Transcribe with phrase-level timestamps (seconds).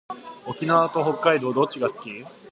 [0.47, 2.25] 沖縄と北海道どっちが好き？